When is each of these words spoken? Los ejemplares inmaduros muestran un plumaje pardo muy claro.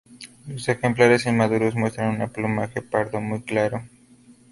Los 0.47 0.67
ejemplares 0.67 1.27
inmaduros 1.27 1.75
muestran 1.75 2.19
un 2.19 2.27
plumaje 2.31 2.81
pardo 2.81 3.21
muy 3.21 3.43
claro. 3.43 3.83